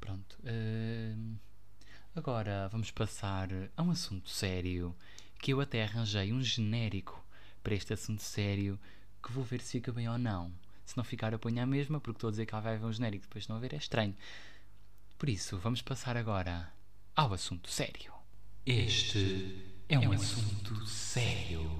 Pronto. 0.00 0.36
Uh, 0.40 1.36
agora 2.16 2.68
vamos 2.68 2.90
passar 2.90 3.48
a 3.76 3.82
um 3.82 3.92
assunto 3.92 4.28
sério 4.28 4.94
que 5.38 5.52
eu 5.52 5.60
até 5.60 5.84
arranjei 5.84 6.32
um 6.32 6.42
genérico 6.42 7.24
para 7.62 7.74
este 7.74 7.92
assunto 7.92 8.22
sério 8.22 8.78
que 9.22 9.32
vou 9.32 9.44
ver 9.44 9.60
se 9.60 9.72
fica 9.72 9.92
bem 9.92 10.08
ou 10.08 10.18
não. 10.18 10.52
Se 10.86 10.96
não 10.96 11.04
ficar, 11.04 11.32
eu 11.32 11.38
ponho 11.38 11.60
a 11.60 11.66
mesma, 11.66 12.00
porque 12.00 12.16
estou 12.16 12.28
a 12.28 12.30
dizer 12.30 12.46
que 12.46 12.52
vai 12.52 12.76
haver 12.76 12.86
um 12.86 12.92
genérico, 12.92 13.24
depois 13.24 13.46
não 13.48 13.56
haver 13.56 13.74
é 13.74 13.76
estranho. 13.76 14.16
Por 15.18 15.28
isso, 15.28 15.58
vamos 15.58 15.82
passar 15.82 16.16
agora 16.16 16.72
ao 17.14 17.34
assunto 17.34 17.68
sério. 17.68 18.12
Este 18.64 19.64
é 19.88 19.98
um, 19.98 20.02
é 20.02 20.08
um 20.08 20.12
assunto, 20.12 20.74
assunto 20.74 20.86
sério. 20.86 21.70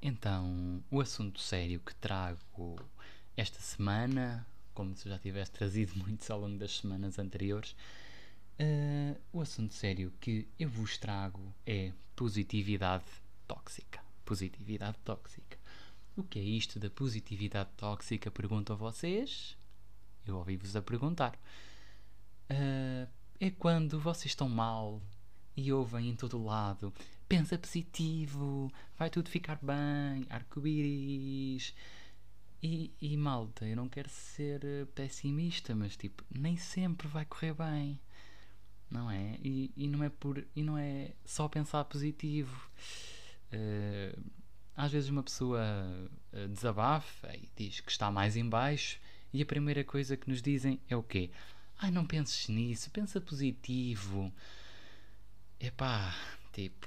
Então, 0.00 0.82
o 0.90 1.00
assunto 1.00 1.40
sério 1.40 1.80
que 1.80 1.94
trago 1.94 2.78
esta 3.36 3.60
semana, 3.60 4.46
como 4.74 4.94
se 4.94 5.08
já 5.08 5.18
tivesse 5.18 5.52
trazido 5.52 5.96
muitos 5.98 6.30
ao 6.30 6.40
longo 6.40 6.58
das 6.58 6.78
semanas 6.78 7.18
anteriores, 7.18 7.74
uh, 8.60 9.20
o 9.32 9.40
assunto 9.40 9.74
sério 9.74 10.12
que 10.20 10.46
eu 10.58 10.68
vos 10.68 10.98
trago 10.98 11.54
é 11.66 11.92
positividade 12.14 13.04
tóxica. 13.46 14.00
Positividade 14.24 14.98
tóxica. 15.04 15.57
O 16.18 16.24
que 16.24 16.40
é 16.40 16.42
isto 16.42 16.80
da 16.80 16.90
positividade 16.90 17.70
tóxica? 17.76 18.28
Pergunto 18.28 18.72
a 18.72 18.76
vocês. 18.76 19.56
Eu 20.26 20.36
ouvi-vos 20.36 20.74
a 20.74 20.82
perguntar. 20.82 21.38
Uh, 22.50 23.08
é 23.38 23.50
quando 23.50 24.00
vocês 24.00 24.32
estão 24.32 24.48
mal 24.48 25.00
e 25.56 25.72
ouvem 25.72 26.08
em 26.08 26.16
todo 26.16 26.42
lado 26.44 26.92
pensa 27.28 27.56
positivo, 27.56 28.72
vai 28.98 29.10
tudo 29.10 29.28
ficar 29.28 29.58
bem, 29.62 30.26
arco-íris. 30.28 31.72
E, 32.60 32.90
e 33.00 33.16
malta, 33.16 33.64
eu 33.64 33.76
não 33.76 33.88
quero 33.88 34.08
ser 34.08 34.60
pessimista, 34.94 35.76
mas 35.76 35.96
tipo, 35.96 36.24
nem 36.28 36.56
sempre 36.56 37.06
vai 37.06 37.24
correr 37.24 37.54
bem, 37.54 38.00
não 38.90 39.08
é? 39.08 39.38
E, 39.44 39.70
e, 39.76 39.86
não, 39.86 40.02
é 40.02 40.08
por, 40.08 40.44
e 40.56 40.62
não 40.64 40.76
é 40.76 41.12
só 41.24 41.46
pensar 41.46 41.84
positivo. 41.84 42.68
Uh, 43.52 44.20
às 44.78 44.92
vezes 44.92 45.10
uma 45.10 45.24
pessoa 45.24 45.60
uh, 46.32 46.48
desabafa 46.48 47.34
e 47.34 47.50
diz 47.56 47.80
que 47.80 47.90
está 47.90 48.12
mais 48.12 48.36
em 48.36 48.48
baixo 48.48 49.00
e 49.32 49.42
a 49.42 49.46
primeira 49.46 49.82
coisa 49.82 50.16
que 50.16 50.30
nos 50.30 50.40
dizem 50.40 50.80
é 50.88 50.96
o 50.96 51.02
quê? 51.02 51.32
Ai, 51.80 51.90
não 51.90 52.06
penses 52.06 52.48
nisso, 52.48 52.88
pensa 52.92 53.20
positivo. 53.20 54.32
Epá, 55.58 56.14
tipo, 56.52 56.86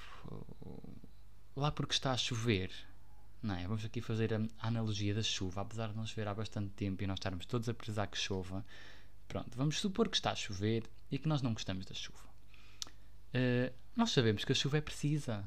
lá 1.53 1.69
porque 1.69 1.93
está 1.93 2.13
a 2.13 2.17
chover, 2.17 2.71
não 3.43 3.55
é? 3.55 3.67
Vamos 3.67 3.83
aqui 3.83 3.99
fazer 3.99 4.33
a, 4.33 4.37
a 4.59 4.67
analogia 4.69 5.13
da 5.13 5.21
chuva, 5.21 5.59
apesar 5.59 5.89
de 5.89 5.97
não 5.97 6.05
chover 6.05 6.29
há 6.29 6.33
bastante 6.33 6.69
tempo 6.69 7.03
e 7.03 7.07
nós 7.07 7.19
estarmos 7.19 7.45
todos 7.45 7.67
a 7.67 7.73
precisar 7.73 8.07
que 8.07 8.17
chova. 8.17 8.65
Pronto, 9.27 9.51
vamos 9.57 9.81
supor 9.81 10.07
que 10.07 10.15
está 10.15 10.31
a 10.31 10.35
chover 10.35 10.83
e 11.11 11.19
que 11.19 11.27
nós 11.27 11.41
não 11.41 11.51
gostamos 11.51 11.85
da 11.85 11.93
chuva. 11.93 12.23
Uh, 13.35 13.73
nós 13.97 14.11
sabemos 14.11 14.45
que 14.45 14.53
a 14.53 14.55
chuva 14.55 14.77
é 14.77 14.81
precisa, 14.81 15.45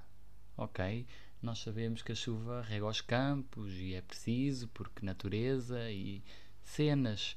ok? 0.59 1.07
Nós 1.45 1.59
sabemos 1.59 2.01
que 2.01 2.11
a 2.11 2.15
chuva 2.15 2.63
rega 2.63 2.87
os 2.87 3.03
campos 3.03 3.75
e 3.75 3.93
é 3.93 4.01
preciso 4.01 4.67
porque 4.69 5.05
natureza 5.05 5.91
e 5.91 6.25
cenas. 6.63 7.37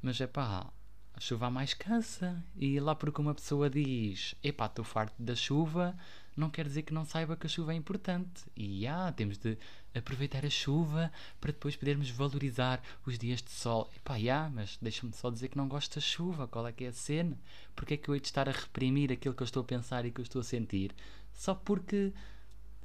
Mas 0.00 0.18
é 0.22 0.26
pá, 0.26 0.72
a 1.12 1.20
chuva 1.20 1.50
mais 1.50 1.74
cansa. 1.74 2.42
E 2.56 2.80
lá 2.80 2.94
porque 2.94 3.20
uma 3.20 3.34
pessoa 3.34 3.68
diz: 3.68 4.34
Epá, 4.42 4.64
estou 4.64 4.82
farto 4.86 5.22
da 5.22 5.34
chuva, 5.34 5.94
não 6.34 6.48
quer 6.48 6.66
dizer 6.66 6.80
que 6.80 6.94
não 6.94 7.04
saiba 7.04 7.36
que 7.36 7.46
a 7.46 7.50
chuva 7.50 7.74
é 7.74 7.76
importante. 7.76 8.44
E 8.56 8.86
ah, 8.86 9.12
temos 9.12 9.36
de 9.36 9.58
aproveitar 9.94 10.46
a 10.46 10.50
chuva 10.50 11.12
para 11.38 11.52
depois 11.52 11.76
podermos 11.76 12.08
valorizar 12.08 12.82
os 13.04 13.18
dias 13.18 13.42
de 13.42 13.50
sol. 13.50 13.90
Epá, 13.94 14.14
ah, 14.32 14.48
mas 14.48 14.78
deixa-me 14.80 15.12
só 15.12 15.28
dizer 15.28 15.48
que 15.48 15.58
não 15.58 15.68
gosto 15.68 15.96
da 15.96 16.00
chuva. 16.00 16.48
Qual 16.48 16.66
é 16.66 16.72
que 16.72 16.84
é 16.84 16.88
a 16.88 16.92
cena? 16.92 17.38
Porque 17.74 17.92
é 17.92 17.96
que 17.98 18.08
eu 18.08 18.14
hei 18.14 18.20
de 18.22 18.28
estar 18.28 18.48
a 18.48 18.52
reprimir 18.52 19.12
aquilo 19.12 19.34
que 19.34 19.42
eu 19.42 19.44
estou 19.44 19.60
a 19.60 19.66
pensar 19.66 20.06
e 20.06 20.10
que 20.10 20.22
eu 20.22 20.24
estou 20.24 20.40
a 20.40 20.42
sentir? 20.42 20.94
Só 21.34 21.54
porque 21.54 22.14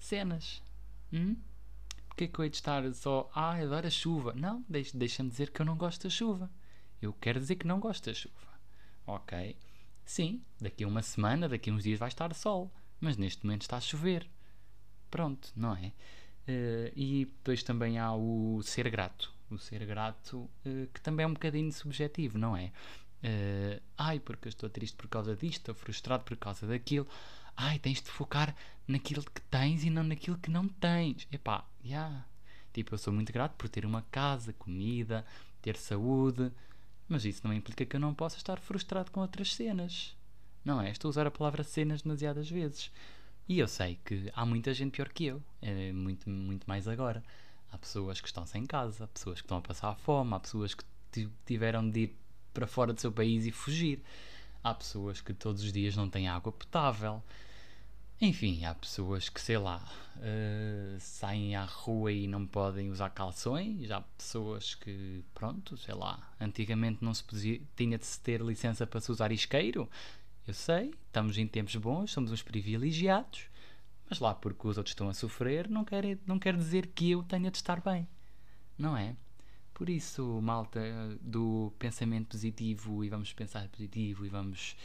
cenas. 0.05 0.61
Hum? 1.13 1.35
Porque 2.07 2.25
é 2.25 2.27
que 2.27 2.39
eu 2.39 2.43
hei 2.43 2.49
de 2.49 2.57
estar 2.57 2.93
só, 2.93 3.29
ah, 3.33 3.53
adoro 3.55 3.87
a 3.87 3.89
chuva? 3.89 4.33
Não, 4.33 4.65
deixa-me 4.67 5.29
dizer 5.29 5.49
que 5.51 5.61
eu 5.61 5.65
não 5.65 5.77
gosto 5.77 6.03
da 6.03 6.09
chuva. 6.09 6.49
Eu 7.01 7.13
quero 7.13 7.39
dizer 7.39 7.55
que 7.55 7.65
não 7.65 7.79
gosto 7.79 8.05
da 8.05 8.13
chuva. 8.13 8.35
Ok. 9.07 9.55
Sim, 10.05 10.43
daqui 10.59 10.83
a 10.83 10.87
uma 10.87 11.01
semana, 11.01 11.47
daqui 11.47 11.69
a 11.69 11.73
uns 11.73 11.83
dias 11.83 11.99
vai 11.99 12.09
estar 12.09 12.33
sol. 12.33 12.71
Mas 12.99 13.17
neste 13.17 13.45
momento 13.45 13.63
está 13.63 13.77
a 13.77 13.81
chover. 13.81 14.29
Pronto, 15.09 15.51
não 15.55 15.75
é? 15.75 15.87
Uh, 16.47 16.91
e 16.95 17.25
depois 17.25 17.63
também 17.63 17.97
há 17.97 18.13
o 18.13 18.61
ser 18.63 18.89
grato. 18.89 19.33
O 19.49 19.57
ser 19.57 19.85
grato, 19.85 20.49
uh, 20.65 20.87
que 20.93 21.01
também 21.01 21.23
é 21.23 21.27
um 21.27 21.33
bocadinho 21.33 21.71
subjetivo, 21.71 22.37
não 22.37 22.55
é? 22.55 22.71
Uh, 23.23 23.81
ai, 23.97 24.19
porque 24.19 24.47
eu 24.47 24.49
estou 24.49 24.69
triste 24.69 24.95
por 24.95 25.07
causa 25.07 25.35
disto, 25.35 25.61
estou 25.61 25.75
frustrado 25.75 26.23
por 26.23 26.35
causa 26.37 26.65
daquilo. 26.65 27.07
Ai, 27.55 27.79
tens 27.79 28.01
de 28.01 28.09
focar 28.09 28.55
naquilo 28.87 29.23
que 29.23 29.41
tens 29.41 29.83
e 29.83 29.89
não 29.89 30.03
naquilo 30.03 30.37
que 30.37 30.49
não 30.49 30.67
tens. 30.67 31.27
Epá, 31.31 31.65
já. 31.83 31.89
Yeah. 31.89 32.25
Tipo, 32.73 32.93
eu 32.93 32.97
sou 32.97 33.11
muito 33.13 33.33
grato 33.33 33.53
por 33.57 33.67
ter 33.67 33.85
uma 33.85 34.01
casa, 34.03 34.53
comida, 34.53 35.25
ter 35.61 35.75
saúde, 35.75 36.51
mas 37.07 37.25
isso 37.25 37.41
não 37.43 37.53
implica 37.53 37.85
que 37.85 37.95
eu 37.95 37.99
não 37.99 38.13
possa 38.13 38.37
estar 38.37 38.59
frustrado 38.59 39.11
com 39.11 39.19
outras 39.19 39.53
cenas. 39.53 40.15
Não 40.63 40.81
é? 40.81 40.91
Estou 40.91 41.09
a 41.09 41.11
usar 41.11 41.27
a 41.27 41.31
palavra 41.31 41.63
cenas 41.63 42.01
demasiadas 42.01 42.49
vezes. 42.49 42.91
E 43.47 43.59
eu 43.59 43.67
sei 43.67 43.99
que 44.05 44.31
há 44.33 44.45
muita 44.45 44.73
gente 44.73 44.91
pior 44.91 45.09
que 45.09 45.25
eu. 45.25 45.43
É 45.61 45.91
muito, 45.91 46.29
muito 46.29 46.65
mais 46.65 46.87
agora. 46.87 47.23
Há 47.71 47.77
pessoas 47.77 48.21
que 48.21 48.27
estão 48.27 48.45
sem 48.45 48.65
casa, 48.65 49.03
há 49.03 49.07
pessoas 49.07 49.41
que 49.41 49.45
estão 49.45 49.57
a 49.57 49.61
passar 49.61 49.95
fome, 49.95 50.33
há 50.33 50.39
pessoas 50.39 50.73
que 50.73 51.29
tiveram 51.45 51.89
de 51.89 52.01
ir 52.01 52.15
para 52.53 52.67
fora 52.67 52.93
do 52.93 53.01
seu 53.01 53.11
país 53.11 53.45
e 53.45 53.51
fugir. 53.51 54.01
Há 54.63 54.73
pessoas 54.73 55.21
que 55.21 55.33
todos 55.33 55.63
os 55.63 55.73
dias 55.73 55.95
não 55.95 56.09
têm 56.09 56.27
água 56.27 56.51
potável. 56.51 57.23
Enfim, 58.19 58.63
há 58.65 58.75
pessoas 58.75 59.29
que, 59.29 59.41
sei 59.41 59.57
lá, 59.57 59.83
uh, 60.17 60.99
saem 60.99 61.55
à 61.55 61.65
rua 61.65 62.11
e 62.11 62.27
não 62.27 62.45
podem 62.45 62.91
usar 62.91 63.09
calções. 63.09 63.89
Há 63.89 64.01
pessoas 64.01 64.75
que, 64.75 65.23
pronto, 65.33 65.75
sei 65.75 65.95
lá, 65.95 66.31
antigamente 66.39 67.03
não 67.03 67.15
se 67.15 67.23
podia, 67.23 67.59
tinha 67.75 67.97
de 67.97 68.05
se 68.05 68.19
ter 68.19 68.39
licença 68.39 68.85
para 68.85 69.01
se 69.01 69.11
usar 69.11 69.31
isqueiro. 69.31 69.89
Eu 70.47 70.53
sei, 70.53 70.93
estamos 71.07 71.35
em 71.39 71.47
tempos 71.47 71.75
bons, 71.77 72.11
somos 72.11 72.31
uns 72.31 72.43
privilegiados, 72.43 73.45
mas 74.07 74.19
lá 74.19 74.35
porque 74.35 74.67
os 74.67 74.77
outros 74.77 74.91
estão 74.91 75.09
a 75.09 75.13
sofrer, 75.15 75.67
não 75.67 75.83
quer, 75.83 76.19
não 76.27 76.37
quer 76.37 76.55
dizer 76.55 76.87
que 76.87 77.09
eu 77.09 77.23
tenha 77.23 77.49
de 77.49 77.57
estar 77.57 77.81
bem, 77.81 78.07
não 78.77 78.95
é? 78.95 79.15
Por 79.81 79.89
isso, 79.89 80.39
malta, 80.43 80.79
do 81.19 81.73
pensamento 81.79 82.27
positivo 82.27 83.03
e 83.03 83.09
vamos 83.09 83.33
pensar 83.33 83.67
positivo 83.67 84.23
e 84.23 84.29
vamos. 84.29 84.75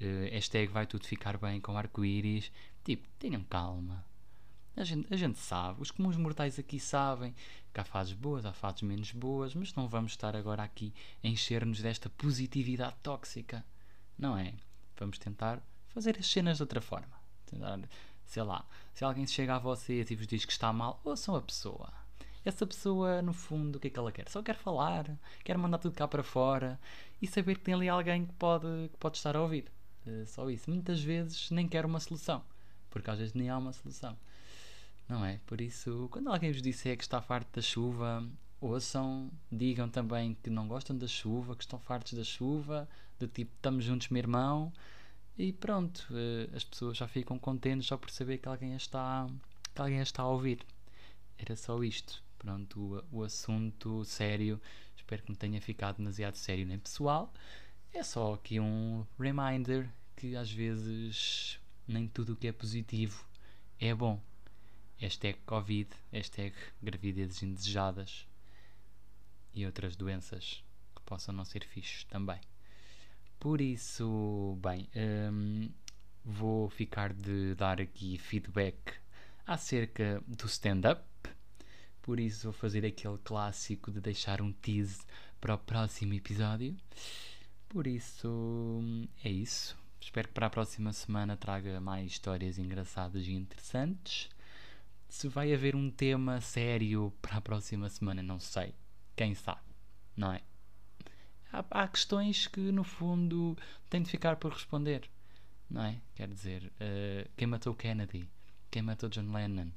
Uh, 0.00 0.28
hashtag 0.32 0.66
vai 0.72 0.88
tudo 0.88 1.06
ficar 1.06 1.38
bem 1.38 1.60
com 1.60 1.76
arco-íris. 1.76 2.50
Tipo, 2.82 3.06
tenham 3.16 3.44
calma. 3.44 4.04
A 4.76 4.82
gente, 4.82 5.06
a 5.14 5.16
gente 5.16 5.38
sabe, 5.38 5.80
os 5.80 5.92
comuns 5.92 6.16
mortais 6.16 6.58
aqui 6.58 6.80
sabem 6.80 7.32
que 7.72 7.78
há 7.78 7.84
fases 7.84 8.12
boas, 8.12 8.44
há 8.44 8.52
fases 8.52 8.82
menos 8.82 9.12
boas, 9.12 9.54
mas 9.54 9.72
não 9.76 9.86
vamos 9.86 10.10
estar 10.10 10.34
agora 10.34 10.64
aqui 10.64 10.92
a 11.22 11.28
encher-nos 11.28 11.80
desta 11.80 12.10
positividade 12.10 12.96
tóxica. 13.04 13.64
Não 14.18 14.36
é? 14.36 14.54
Vamos 14.98 15.16
tentar 15.16 15.62
fazer 15.90 16.18
as 16.18 16.26
cenas 16.26 16.56
de 16.56 16.64
outra 16.64 16.80
forma. 16.80 17.22
Tentar, 17.46 17.78
sei 18.26 18.42
lá, 18.42 18.66
se 18.94 19.04
alguém 19.04 19.28
chega 19.28 19.54
a 19.54 19.58
vocês 19.60 20.10
e 20.10 20.16
vos 20.16 20.26
diz 20.26 20.44
que 20.44 20.50
está 20.50 20.72
mal, 20.72 21.00
ouçam 21.04 21.36
a 21.36 21.40
pessoa. 21.40 21.99
Essa 22.44 22.66
pessoa, 22.66 23.20
no 23.20 23.32
fundo, 23.32 23.76
o 23.76 23.80
que 23.80 23.88
é 23.88 23.90
que 23.90 23.98
ela 23.98 24.10
quer? 24.10 24.28
Só 24.28 24.42
quer 24.42 24.56
falar, 24.56 25.06
quer 25.44 25.58
mandar 25.58 25.78
tudo 25.78 25.94
cá 25.94 26.08
para 26.08 26.22
fora 26.22 26.80
e 27.20 27.26
saber 27.26 27.56
que 27.56 27.64
tem 27.64 27.74
ali 27.74 27.88
alguém 27.88 28.24
que 28.24 28.32
pode, 28.34 28.66
que 28.90 28.96
pode 28.98 29.18
estar 29.18 29.36
a 29.36 29.42
ouvir. 29.42 29.66
Uh, 30.06 30.26
só 30.26 30.48
isso. 30.48 30.70
Muitas 30.70 31.02
vezes 31.02 31.50
nem 31.50 31.68
quer 31.68 31.84
uma 31.84 32.00
solução 32.00 32.42
porque 32.90 33.10
às 33.10 33.18
vezes 33.18 33.32
nem 33.32 33.48
há 33.48 33.56
uma 33.56 33.72
solução. 33.72 34.16
Não 35.08 35.24
é? 35.24 35.40
Por 35.46 35.60
isso, 35.60 36.08
quando 36.10 36.28
alguém 36.28 36.52
vos 36.52 36.60
disser 36.60 36.96
que 36.96 37.02
está 37.02 37.20
farto 37.22 37.48
da 37.56 37.62
chuva, 37.62 38.28
ouçam, 38.60 39.30
digam 39.50 39.88
também 39.88 40.36
que 40.42 40.50
não 40.50 40.68
gostam 40.68 40.96
da 40.96 41.06
chuva, 41.06 41.56
que 41.56 41.62
estão 41.62 41.78
fartos 41.78 42.12
da 42.12 42.24
chuva, 42.24 42.88
do 43.18 43.26
tipo 43.26 43.52
estamos 43.56 43.84
juntos, 43.84 44.08
meu 44.08 44.20
irmão, 44.20 44.72
e 45.38 45.52
pronto, 45.52 46.06
eh, 46.12 46.54
as 46.54 46.64
pessoas 46.64 46.96
já 46.96 47.08
ficam 47.08 47.38
contentes 47.38 47.86
só 47.86 47.96
por 47.96 48.10
saber 48.10 48.38
que 48.38 48.48
alguém 48.48 48.74
está, 48.76 49.26
que 49.74 49.80
alguém 49.80 50.00
está 50.00 50.22
a 50.22 50.28
ouvir. 50.28 50.64
Era 51.38 51.56
só 51.56 51.82
isto. 51.82 52.22
Pronto, 52.40 53.04
o, 53.12 53.18
o 53.18 53.22
assunto 53.22 54.02
sério, 54.02 54.58
espero 54.96 55.22
que 55.22 55.28
não 55.28 55.36
tenha 55.36 55.60
ficado 55.60 55.98
demasiado 55.98 56.36
sério 56.36 56.66
nem 56.66 56.78
pessoal. 56.78 57.30
É 57.92 58.02
só 58.02 58.32
aqui 58.32 58.58
um 58.58 59.06
reminder 59.18 59.86
que 60.16 60.34
às 60.34 60.50
vezes 60.50 61.60
nem 61.86 62.08
tudo 62.08 62.32
o 62.32 62.36
que 62.36 62.48
é 62.48 62.52
positivo 62.52 63.26
é 63.78 63.94
bom. 63.94 64.18
Hashtag 64.96 65.38
Covid, 65.44 65.90
hashtag 66.10 66.54
gravidezes 66.82 67.42
indesejadas 67.42 68.26
e 69.52 69.66
outras 69.66 69.94
doenças 69.94 70.64
que 70.96 71.02
possam 71.02 71.34
não 71.34 71.44
ser 71.44 71.62
fixes 71.66 72.04
também. 72.04 72.40
Por 73.38 73.60
isso, 73.60 74.58
bem, 74.62 74.88
hum, 75.30 75.70
vou 76.24 76.70
ficar 76.70 77.12
de 77.12 77.54
dar 77.54 77.82
aqui 77.82 78.16
feedback 78.16 78.94
acerca 79.46 80.22
do 80.26 80.46
stand-up, 80.46 81.02
Por 82.02 82.18
isso 82.18 82.44
vou 82.44 82.52
fazer 82.52 82.84
aquele 82.84 83.18
clássico 83.18 83.90
de 83.90 84.00
deixar 84.00 84.40
um 84.40 84.52
tease 84.52 85.00
para 85.40 85.54
o 85.54 85.58
próximo 85.58 86.14
episódio. 86.14 86.76
Por 87.68 87.86
isso 87.86 88.82
é 89.24 89.30
isso. 89.30 89.76
Espero 90.00 90.28
que 90.28 90.34
para 90.34 90.46
a 90.46 90.50
próxima 90.50 90.92
semana 90.92 91.36
traga 91.36 91.80
mais 91.80 92.12
histórias 92.12 92.58
engraçadas 92.58 93.26
e 93.26 93.32
interessantes. 93.32 94.28
Se 95.08 95.28
vai 95.28 95.52
haver 95.52 95.76
um 95.76 95.90
tema 95.90 96.40
sério 96.40 97.12
para 97.20 97.36
a 97.36 97.40
próxima 97.40 97.88
semana, 97.88 98.22
não 98.22 98.40
sei. 98.40 98.74
Quem 99.14 99.34
sabe, 99.34 99.60
não 100.16 100.32
é? 100.32 100.40
Há, 101.52 101.64
há 101.70 101.88
questões 101.88 102.46
que, 102.46 102.60
no 102.72 102.84
fundo, 102.84 103.56
têm 103.88 104.02
de 104.02 104.10
ficar 104.10 104.36
por 104.36 104.52
responder, 104.52 105.10
não 105.68 105.84
é? 105.84 106.00
Quer 106.14 106.28
dizer, 106.28 106.64
uh, 106.64 107.30
quem 107.36 107.46
matou 107.46 107.74
Kennedy? 107.74 108.28
Quem 108.70 108.82
matou 108.82 109.08
John 109.08 109.32
Lennon? 109.32 109.70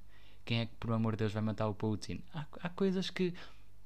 Quem 0.45 0.59
é 0.61 0.65
que, 0.65 0.75
por 0.75 0.91
amor 0.91 1.13
de 1.13 1.19
Deus, 1.19 1.33
vai 1.33 1.41
matar 1.41 1.67
o 1.67 1.75
Putin? 1.75 2.21
Há, 2.33 2.45
há 2.61 2.69
coisas 2.69 3.09
que 3.09 3.33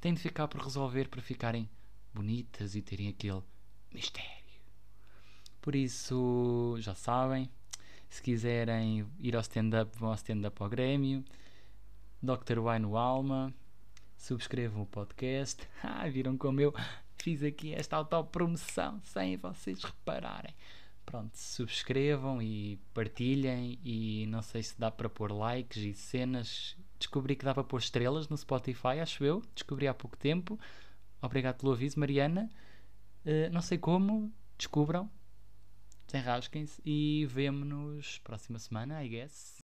têm 0.01 0.13
de 0.13 0.21
ficar 0.21 0.47
por 0.47 0.61
resolver 0.61 1.07
para 1.07 1.21
ficarem 1.21 1.69
bonitas 2.13 2.75
e 2.75 2.81
terem 2.81 3.09
aquele 3.09 3.43
mistério. 3.93 4.61
Por 5.61 5.75
isso, 5.75 6.75
já 6.79 6.95
sabem, 6.95 7.49
se 8.09 8.21
quiserem 8.21 9.05
ir 9.19 9.35
ao 9.35 9.41
stand-up, 9.41 9.97
vão 9.97 10.09
ao 10.09 10.15
stand-up 10.15 10.61
ao 10.61 10.69
Grêmio. 10.69 11.23
Dr. 12.21 12.57
Y 12.57 12.79
no 12.79 12.97
Alma. 12.97 13.53
Subscrevam 14.17 14.81
o 14.81 14.85
podcast. 14.85 15.67
Ah, 15.83 16.09
viram 16.09 16.37
como 16.37 16.59
eu 16.59 16.73
fiz 17.17 17.43
aqui 17.43 17.73
esta 17.73 17.97
autopromoção 17.97 18.99
sem 19.03 19.37
vocês 19.37 19.83
repararem. 19.83 20.55
Pronto, 21.07 21.37
subscrevam 21.37 22.41
e 22.41 22.77
partilhem. 22.93 23.79
E 23.81 24.25
não 24.27 24.41
sei 24.41 24.61
se 24.61 24.77
dá 24.77 24.91
para 24.91 25.09
pôr 25.09 25.31
likes 25.31 25.77
e 25.77 25.93
cenas. 25.93 26.75
Descobri 26.99 27.33
que 27.33 27.45
dá 27.45 27.53
para 27.53 27.63
pôr 27.63 27.79
estrelas 27.79 28.27
no 28.27 28.37
Spotify, 28.37 28.99
acho 29.01 29.23
eu. 29.23 29.41
Descobri 29.55 29.87
há 29.87 29.93
pouco 29.93 30.17
tempo. 30.17 30.59
Obrigado 31.21 31.59
pelo 31.59 31.71
aviso, 31.71 31.97
Mariana. 31.97 32.49
Uh, 33.25 33.49
não 33.53 33.61
sei 33.61 33.77
como, 33.77 34.29
descubram. 34.57 35.09
Desenrasquem-se 36.07 36.81
e 36.85 37.25
vemo-nos 37.25 38.19
próxima 38.19 38.59
semana, 38.59 39.01
I 39.01 39.07
guess. 39.07 39.56